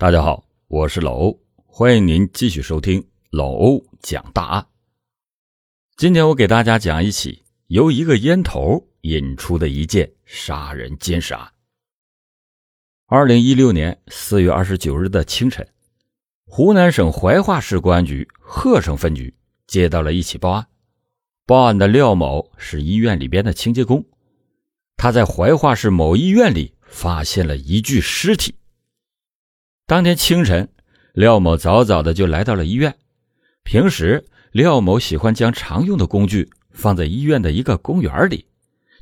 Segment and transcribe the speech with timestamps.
[0.00, 4.66] 大家好，我是老欧，欢迎您继续收听老欧讲大案。
[5.98, 11.52] 今天我给大家讲一起由一个烟头引出的一件杀人奸杀案。
[13.08, 15.68] 二零一六年四月二十九日的清晨，
[16.46, 19.34] 湖南省怀化市公安局鹤城分局
[19.66, 20.66] 接到了一起报案。
[21.44, 24.02] 报案的廖某是医院里边的清洁工，
[24.96, 28.54] 他在怀化市某医院里发现了一具尸体。
[29.90, 30.68] 当天清晨，
[31.14, 32.94] 廖某早早的就来到了医院。
[33.64, 38.46] 平时，廖某喜欢将常用的工具放在医院的一个公园里，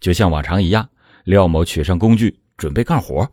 [0.00, 0.88] 就像往常一样，
[1.24, 3.30] 廖某取上工具准备干活。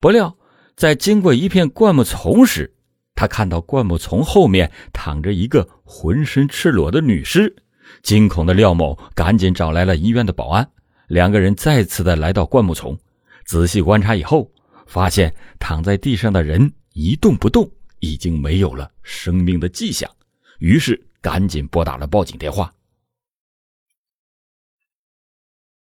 [0.00, 0.34] 不料，
[0.74, 2.74] 在经过一片灌木丛时，
[3.14, 7.54] 他看到灌木丛后面躺着一个浑身赤裸的女尸。
[8.02, 10.66] 惊恐的廖某赶紧找来了医院的保安，
[11.08, 12.98] 两个人再次的来到灌木丛，
[13.44, 14.50] 仔细观察以后。
[14.88, 17.70] 发现躺在地上的人一动不动，
[18.00, 20.10] 已经没有了生命的迹象，
[20.58, 22.74] 于是赶紧拨打了报警电话。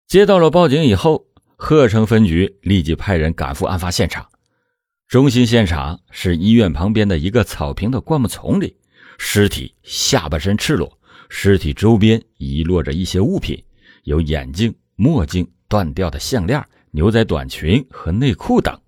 [0.09, 4.29] 接到了报警以后，鹤城分局立即派人赶赴案发现场。
[5.07, 8.77] 中心现场是医院旁边的一个草坪的灌木丛里，
[9.17, 13.63] 尸体下半身赤裸，尸体周边遗落着一些物品，
[14.05, 18.79] 有眼镜、墨镜、断掉的项链、牛仔短裙和内裤等。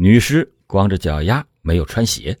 [0.00, 2.38] 女尸光着脚丫，没有穿鞋。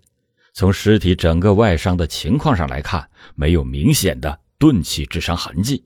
[0.54, 5.84] 从尸体整个外伤的情况上来看，没有明显的钝器致伤痕迹。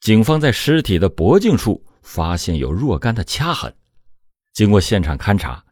[0.00, 3.70] 警方在尸体的脖颈处发现有若干的掐痕。
[4.54, 5.62] 经过现场勘查，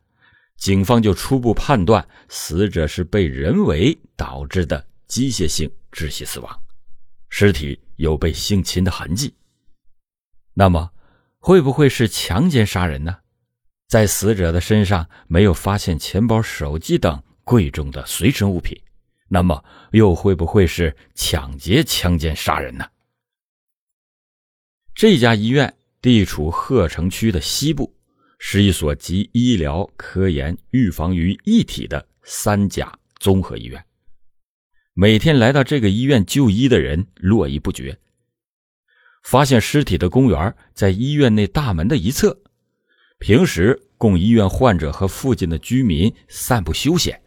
[0.58, 6.60] 警方就初步判断死者是被人为导致的机械性窒息死亡，
[7.30, 9.34] 尸体有被性侵的痕迹。
[10.52, 10.90] 那么，
[11.38, 13.16] 会不会是强奸杀人呢？
[13.88, 18.78] 在死者的身上没有发现钱包、手机等贵重的随身物品，
[19.28, 22.86] 那么又会不会是抢劫、强奸、杀人呢？
[24.94, 27.96] 这家医院地处鹤城区的西部，
[28.38, 33.82] 是一所集医疗、科研、预防于一体的三甲综合医院。
[34.92, 37.98] 每天来到这个医院就医的人络绎不绝。
[39.22, 42.38] 发现尸体的公园在医院内大门的一侧。
[43.18, 47.20] 平时供医院患者和附近的居民散步休闲。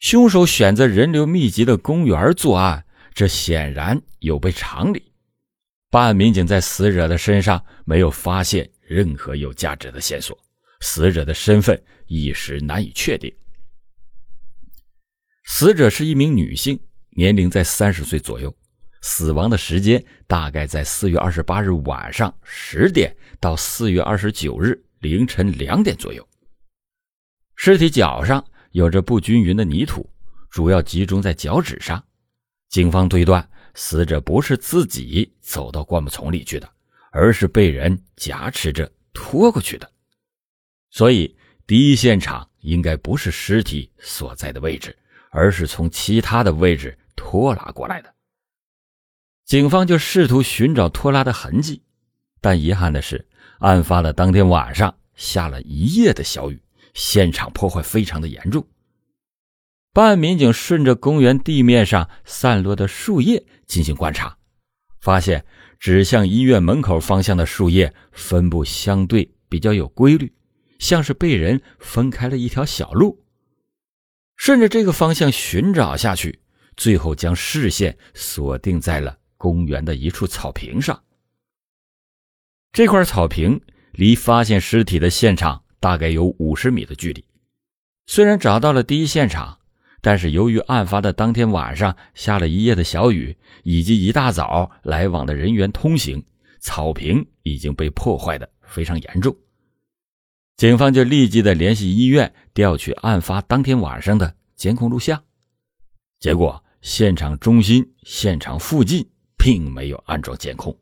[0.00, 2.84] 凶手选择人流密集的公园作案，
[3.14, 5.12] 这显然有悖常理。
[5.88, 10.36] 办案民警在死者的身上没有发现任何有价值的线索，
[10.80, 13.32] 死者的身份一时难以确定。
[15.44, 16.78] 死者是一名女性，
[17.10, 18.54] 年龄在三十岁左右。
[19.08, 26.26] 死亡的时间大概在四月二十八日晚上十点到四月二十九日凌晨两点左右。
[27.54, 30.10] 尸体脚上有着不均匀的泥土，
[30.50, 32.02] 主要集中在脚趾上。
[32.68, 36.68] 警方推断，死者不是自己走到灌木丛里去的，
[37.12, 39.88] 而是被人夹持着拖过去的。
[40.90, 41.32] 所以，
[41.64, 44.94] 第一现场应该不是尸体所在的位置，
[45.30, 48.15] 而是从其他的位置拖拉过来的。
[49.46, 51.80] 警方就试图寻找拖拉的痕迹，
[52.40, 53.28] 但遗憾的是，
[53.60, 56.60] 案发的当天晚上下了一夜的小雨，
[56.94, 58.66] 现场破坏非常的严重。
[59.92, 64.36] 办案民警顺着公园地面上散落的树叶进行观察，
[64.98, 65.46] 发现
[65.78, 70.34] 指向医院门口方向的树叶分布相对比较有规律，
[70.80, 73.24] 像是被人分开了一条小路。
[74.34, 76.40] 顺着这个方向寻找下去，
[76.76, 79.16] 最后将视线锁定在了。
[79.36, 81.02] 公园的一处草坪上，
[82.72, 83.60] 这块草坪
[83.92, 87.24] 离发现尸体的现场大概有五十米的距离。
[88.06, 89.58] 虽然找到了第一现场，
[90.00, 96.24] 但是由于案发的当天晚上下了一夜的小雨，以及一大早来往的人员通行，
[96.60, 99.36] 草坪已经被破坏的非常严重。
[100.56, 105.22] 警方就立即的联系医院调取案发当天晚上的监控录像，
[106.20, 109.06] 结果现场中心、现场附近。
[109.46, 110.76] 并没有安装监控。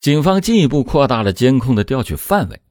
[0.00, 2.62] 警方进一步扩大了监控的调取范围。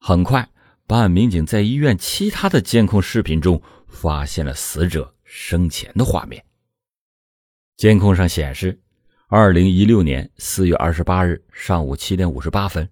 [0.00, 0.48] 很快，
[0.86, 6.42] 办案民警在医院其他的监控视频中发现了死者生前的画面。
[7.76, 8.80] 监控上显示，
[9.28, 12.88] 二零一六年四月二十八日上午七点五十八分，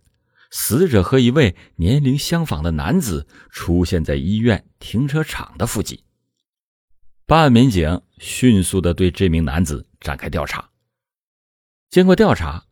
[0.50, 5.99] 死者和一位年龄相仿的男子出现在医院停车场的附近。
[7.26, 9.87] 办案民警迅速的对这名男子。
[10.05, 10.69] 展开调查。
[11.88, 12.62] 经过调查，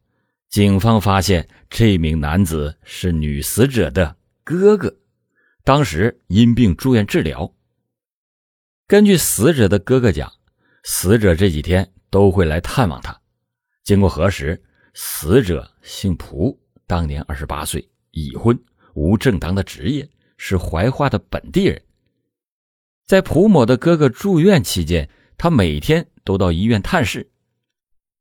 [0.50, 4.14] 警方发现这名男子是女死者的
[4.44, 4.94] 哥哥，
[5.64, 7.50] 当时因病住院治疗。
[8.86, 10.30] 根据死者的哥哥讲，
[10.84, 13.18] 死者这几天都会来探望他。
[13.82, 14.62] 经过核实，
[14.92, 18.62] 死者姓蒲，当年二十八岁，已婚，
[18.92, 20.06] 无正当的职业，
[20.36, 21.80] 是怀化的本地人。
[23.12, 25.06] 在蒲某的哥哥住院期间，
[25.36, 27.30] 他每天都到医院探视。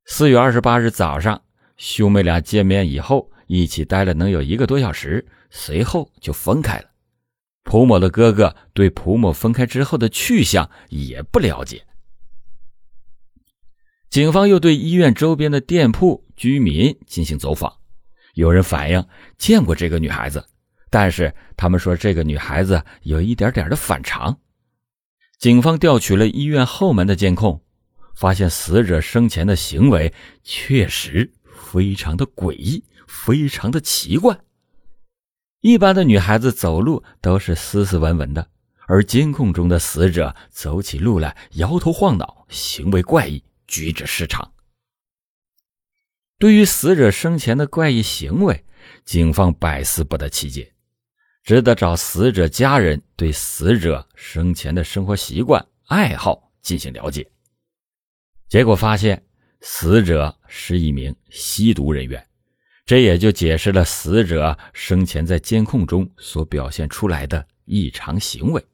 [0.04, 1.42] 四月二十八日早上，
[1.78, 6.90] 兄妹俩见面以后，一起待了能有一个多小时，随后就分开了。
[7.64, 11.82] 蒲某的哥哥对蒲某分开之后的去向也不了解。
[14.10, 17.74] 警方又对医院周边的店铺、居民进行走访，
[18.34, 19.08] 有人反映
[19.38, 20.46] 见过这个女孩子，
[20.90, 24.38] 但是他们说这个女孩子有一点点的反常。
[25.42, 27.64] 警方调取了医院后门的监控，
[28.14, 34.40] 发现死者生前的行为确实非常的诡异，非常的奇怪。
[35.62, 38.48] 一般的女孩子走路都是斯斯文文的，
[38.86, 44.54] 而监控中的死者走起路来摇头晃脑，行为怪异，举止失常。
[46.38, 48.64] 对于死者生前的怪异行为，
[49.06, 50.71] 警方百思不得其解，
[51.44, 57.30] 只得找死者家人对死者生前的生活习惯、爱好进行了解。
[58.48, 59.26] 结果发现，
[59.62, 62.28] 死者是一名吸毒人员。
[62.86, 68.66] 这也就解释了死者生前在监控中所表现出来的异常行为。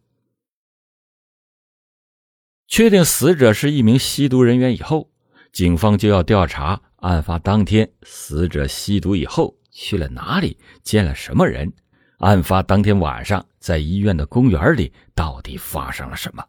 [2.67, 5.11] 确定死者是一名吸毒人员以后，
[5.51, 11.71] 警方就要调查案发当天死者吸毒以后去了哪里，见了什么人，
[12.17, 16.43] 案发当天晚上在医院的公园里到底发生了什么。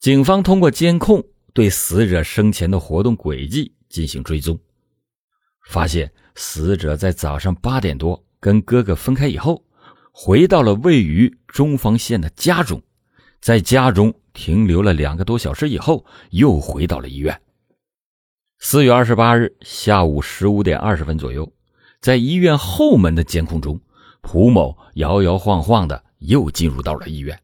[0.00, 4.58] 警方通过监控对死者生前的活动轨迹进行追踪。
[5.66, 9.64] 发现死者在早上八点多跟哥哥分开以后，
[10.12, 12.82] 回到了位于中方县的家中，
[13.40, 17.40] 在家中停留了两个多小时以后，又回到了医院。
[18.58, 21.50] 四月二十八日下午十五点二十分左右，
[22.02, 23.80] 在医院后门的监控中，
[24.24, 27.38] 蒲某摇摇晃晃的又进入到了医院，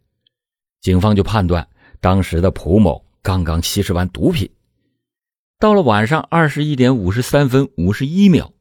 [0.80, 1.68] 警方就判断
[2.00, 4.50] 当时的蒲某刚刚吸食完毒品。
[5.58, 8.52] 到了晚上二十一点五十三分五十一秒，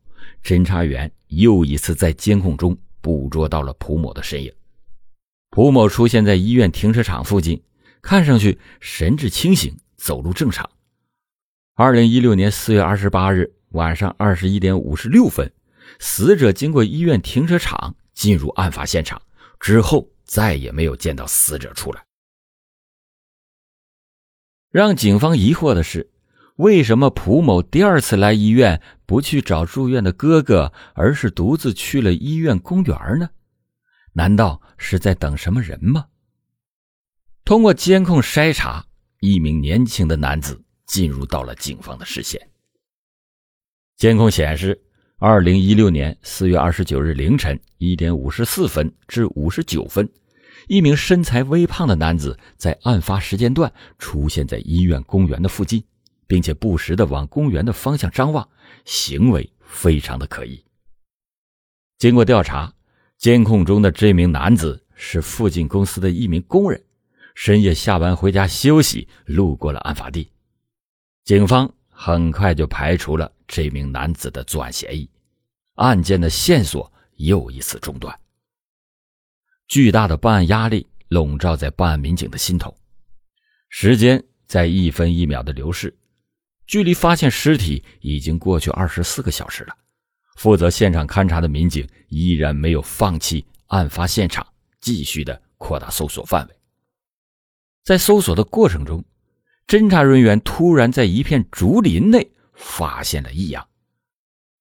[0.43, 4.53] 侦查员又一次在监控中捕捉到了蒲某的身影。
[5.49, 7.63] 蒲某出现在医院停车场附近，
[8.01, 10.69] 看上去神志清醒，走路正常。
[11.73, 15.51] 二零一六年四月二十八日晚上二十一点五十六分，
[15.99, 19.21] 死者经过医院停车场进入案发现场
[19.61, 22.05] 之后，再也没有见到死者出来。
[24.69, 26.11] 让警方疑惑的是。
[26.57, 33.29] 为什么蒲某第二次来医院不去找住院的哥哥，而是独自去了医院公园呢？
[34.11, 36.07] 难道是在等什么人吗？
[37.45, 38.85] 通过监控筛查，
[39.21, 42.51] 一名年轻的男子进入到了警方的视线。
[43.95, 44.83] 监控显示，
[45.21, 50.09] 二零一六年四月二十九日凌晨一点五十四分至五十九分，
[50.69, 55.83] 一名身材微胖的男子在案发时间段出现在医院公园的附近。
[56.25, 58.47] 并且不时的往公园的方向张望，
[58.85, 60.63] 行为非常的可疑。
[61.97, 62.71] 经过调查，
[63.17, 66.79] 监控中的这名男子是附近公司的一名工人，
[67.33, 70.29] 深夜下班回家休息，路过了案发地。
[71.23, 75.09] 警方很快就排除了这名男子的作案嫌疑，
[75.79, 78.17] 案件的线索又一次中断。
[79.67, 82.75] 巨大的办案压力笼罩在办案民警的心头，
[83.69, 85.95] 时间在一分一秒的流逝。
[86.67, 89.75] 距离发现尸体已经过去二十四个小时了，
[90.35, 94.45] 负责现场勘查的民警依然没有放弃案发现场，
[94.81, 96.55] 继续的扩大搜索范围。
[97.85, 99.03] 在搜索的过程中，
[99.65, 103.65] 侦查人员突然在一片竹林内发现了异样。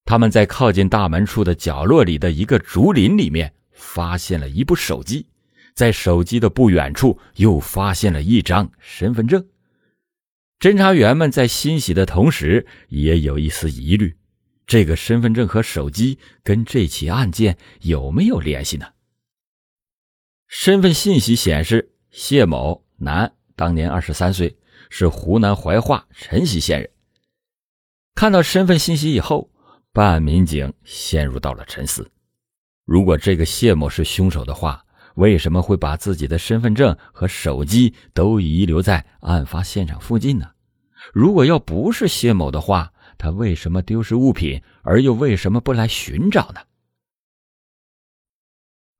[0.09, 5.27] 他们在靠近大门处的角落里的一个竹林里面发现了一部手机，
[5.75, 9.47] 在手机的不远处又发现了一张身份证。
[10.59, 14.17] 侦查员们在欣喜的同时，也有一丝疑虑：
[14.65, 18.87] 这个身份证和手机跟这起案件有没有联系呢？
[20.47, 24.57] 身份信息显示，谢某，男，当年二十三岁，
[24.89, 26.89] 是湖南怀化辰溪县人。
[28.15, 29.51] 看到身份信息以后，
[29.91, 32.09] 办案民警陷入到了沉思：
[32.85, 40.51] 如果这个谢某是凶手的话，为什么会把自己的身份证和手机都遗留在案发现场附近呢？
[41.11, 46.61] 如果要不是谢某的话，他为什么丢失物品，而又为什么不来寻找呢？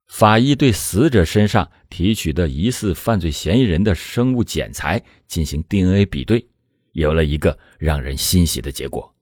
[0.08, 6.48] 法医对死者身上提取的疑似犯罪嫌疑人的生物检材进行 DNA 比对，
[6.92, 9.14] 有了一个让人欣喜的结果：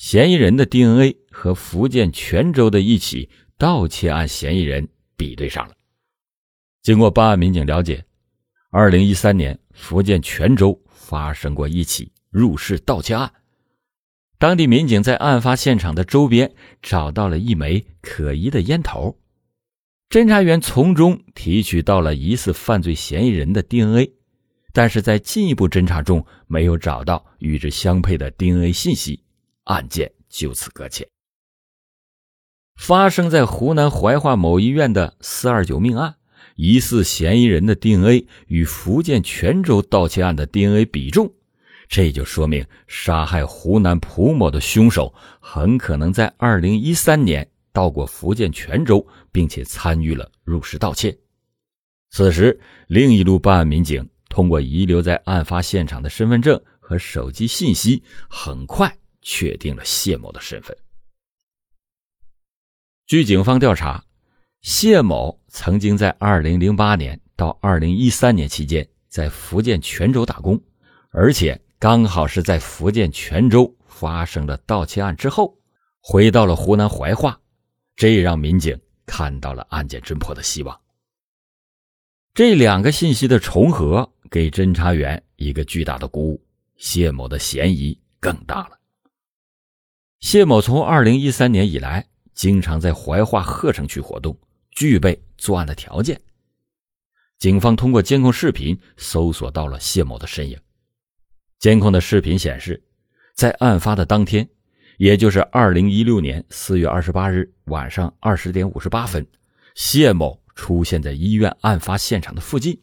[0.00, 3.28] 嫌疑人的 DNA 和福建泉州的一起
[3.58, 5.74] 盗窃案嫌疑人比对上了。
[6.80, 8.02] 经过办案民警了解，
[8.70, 13.30] 二零一三年福建泉州发生过一起入室盗窃案。
[14.38, 19.18] 当地民警在案发现场的周边找到了一枚可疑的烟头，
[20.08, 24.14] 侦查员从中提取到了疑似犯罪嫌疑人的 DNA，
[24.72, 29.22] 但是在进一步侦查中没有找到与之相配的 DNA 信息，
[29.64, 31.06] 案件就此搁浅。
[32.76, 36.16] 发生在湖南怀化某医院的四二九命案，
[36.56, 41.30] 疑似嫌疑人的 DNA 与福建泉州盗窃案的 DNA 比重。
[41.88, 51.18] 这就说明，杀害湖南蒲某的凶手很可能在二零一三年到过福建泉州，并且参与了入室盗窃。
[52.10, 60.76] 此时，另一路办案民警通过遗留在案发现场的身份证和手机信息，很快确定了谢某的身份。
[63.06, 64.04] 据警方调查，
[64.62, 70.62] 谢某曾经在二零零八年到二零一三年期间在福建泉州打工，
[71.10, 71.60] 而且。
[71.80, 75.56] 刚好是在福建泉州发生了盗窃案之后，
[76.02, 77.40] 回到了湖南怀化，
[77.96, 80.78] 这让民警看到了案件侦破的希望。
[82.34, 86.44] 这两个信息的重合，给侦查员一个巨大的鼓舞，
[86.76, 88.79] 谢某的嫌疑更大了。
[90.20, 94.38] 谢某从二零一三年以来，经常在怀化鹤城区活动，
[94.70, 96.20] 具备作案的条件。
[97.38, 100.60] 警方通过监控视频搜索到了谢某的身影。
[101.58, 102.82] 监控的视频显示，
[103.34, 104.46] 在案发的当天，
[104.98, 109.26] 也就是二零一六年四月二十八日晚上二十点五十八分，
[109.74, 112.78] 谢某出现在医院案发现场的附近。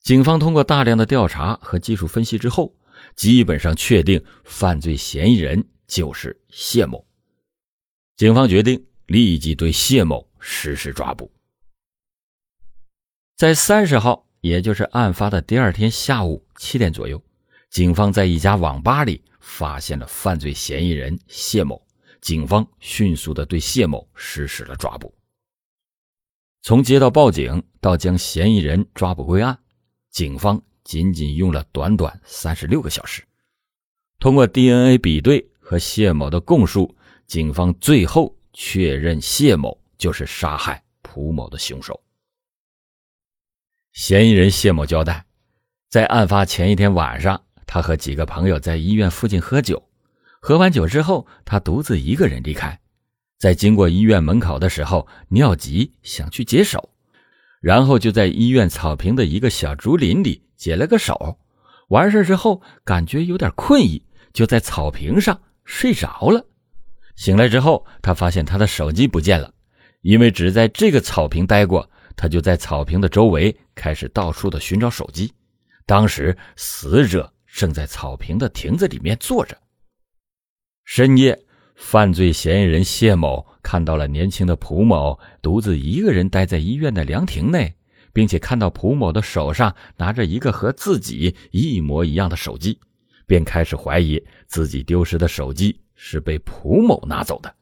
[0.00, 2.74] 警方通过大量的调查和技术分析之后，
[3.16, 7.06] 基本上确定犯罪嫌疑人就是谢某。
[8.16, 11.30] 警方决定立即对谢某实施抓捕。
[13.36, 14.26] 在三十号。
[14.42, 17.22] 也就是案发的第二天下午七点左右，
[17.68, 21.86] 警方在一家网吧里发现了犯罪嫌疑人谢某。
[22.22, 25.14] 警方迅速的对谢某实施了抓捕。
[26.62, 29.58] 从接到报警到将嫌疑人抓捕归案，
[30.10, 33.22] 警方仅仅用了短短三十六个小时。
[34.18, 36.94] 通过 DNA 比对和谢某的供述，
[37.26, 42.00] 警方最后确认谢某就是杀害蒲某的凶手。
[43.92, 45.24] 嫌疑人谢某交代，
[45.88, 49.82] 在案发前一天晚上，他和几个朋友在医院附近喝酒，
[50.40, 52.78] 喝完酒之后，他独自一个人离开，
[53.38, 56.90] 在经过医院门口的时候，尿急想去解手，
[57.60, 61.38] 然后就在医院草坪的一个小竹林里解了个手，
[61.88, 66.46] 完事之后感觉有点困意，就在草坪上睡着了。
[67.16, 69.52] 醒来之后，他发现他的手机不见了，
[70.00, 71.88] 因为只在这个草坪待过。
[72.16, 75.32] 他就在草坪的周围开始到处的寻找手机，
[75.86, 79.56] 当时死者正在草坪的亭子里面坐着。
[80.84, 81.38] 深夜，
[81.76, 87.74] 犯罪嫌疑人谢某看到了年轻的蒲某独自一个人待在医院的凉亭内，
[88.12, 92.78] 并且看到蒲某的手上拿着一个和自己一模一样的手机，
[93.26, 97.54] 便开始怀疑自己丢失的手机是被蒲某拿走的。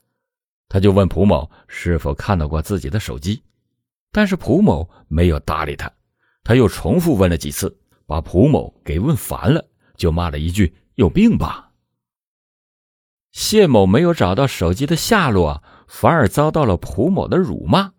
[0.69, 3.43] 他就问蒲某是否看到过自己的手机。
[4.11, 5.93] 但是蒲某没有搭理他，
[6.43, 11.73] 他又重复问了几次，把蒲某给问烦了，就骂了一句：“有病吧！”
[13.33, 17.93] 谢某没有找到手机的下落，反而遭到了蒲某的辱骂。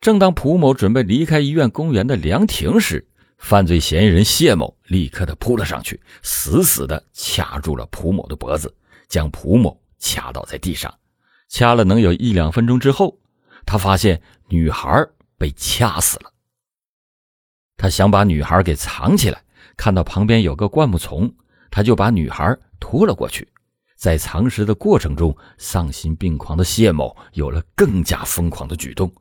[0.00, 3.06] 正当蒲某准备离开医院公园的凉亭时，
[3.38, 8.74] 犯罪嫌疑人谢某立刻的扑了上去，死死的掐住了蒲某的脖子，
[9.08, 10.92] 将蒲某掐倒在地上。
[11.48, 13.16] 掐了能有一两分钟之后，
[13.64, 15.06] 他发现女孩。
[15.36, 16.32] 被掐死了。
[17.76, 19.42] 他想把女孩给藏起来，
[19.76, 21.34] 看到旁边有个灌木丛，
[21.72, 23.46] 他就把女孩拖了过去。
[23.96, 29.12] 在藏尸的过程中，丧心病狂的谢某有了更加疯狂的举动。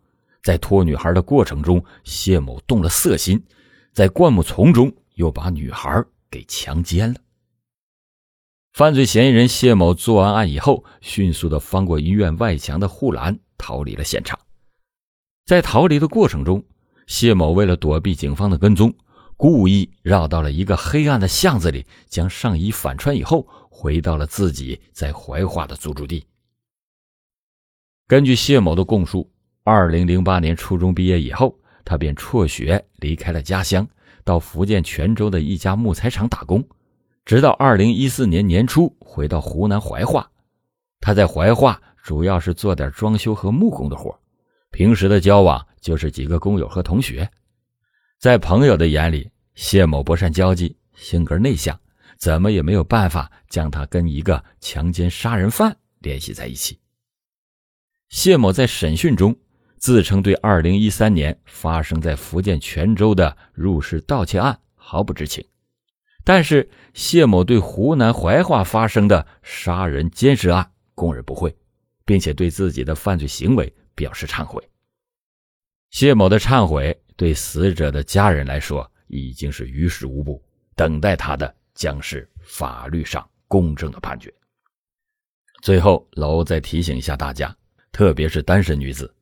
[0.41, 3.41] 在拖女孩的过程中，谢某动了色心，
[3.93, 7.19] 在灌木丛中又把女孩给强奸了。
[8.73, 14.37] 犯罪嫌疑人谢某做完案以后，迅速的翻过医院外墙的护栏，逃离了现场。
[15.45, 16.63] 在逃离的过程中，
[17.05, 18.93] 谢某为了躲避警方的跟踪，
[19.37, 26.23] 故意绕到了一个黑暗的巷子里，将上衣反穿以后，回到了自己在怀化的租住地。
[28.07, 29.27] 根据谢某的供述，
[29.63, 33.87] 二零零八年初中毕业以后，他便辍学离开了家乡，
[34.23, 36.63] 到福建泉州的一家木材厂打工，
[37.25, 40.29] 直到二零一四年年初回到湖南怀化。
[41.01, 44.17] 他在怀化主要是做点装修和木工的活，
[44.69, 47.27] 平时的交往就是几个工友和同学。
[48.19, 51.77] 在朋友的眼里，谢某不善交际，性格内向，
[52.23, 56.79] 怎么也没有办法将他跟一个强奸杀人犯联系在一起。
[58.07, 59.35] 谢某在审讯中
[59.77, 65.45] 自称对2013年发生在福建泉州的入室盗窃案毫不知情，
[66.23, 71.53] 但是谢某对湖南怀化发生的杀人奸尸案供认不讳，
[72.05, 74.65] 并且对自己的犯罪行为表示忏悔。
[75.89, 76.97] 谢某的忏悔。
[77.17, 80.41] 对死者的家人来说，已经是于事无补，
[80.73, 84.33] 等待他的将是法律上公正的判决。
[85.61, 87.55] 最后，老欧再提醒一下大家，
[87.91, 89.13] 特别是单身女子，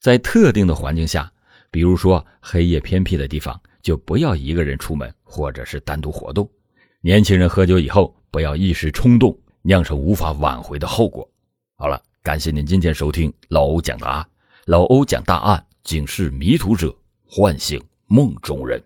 [0.00, 1.32] 在特定的环境下，
[1.70, 6.48] 比如说黑夜偏僻的地方，就不要一个人出门，或者是单独活动。
[7.00, 11.28] 年轻人喝酒以后，不要一时冲动，酿成无法挽回的后果。
[11.76, 14.26] 好了，感谢您今天收听老欧讲答案，
[14.66, 16.96] 老欧讲大案，警示迷途者。
[17.30, 18.82] 唤醒梦中人。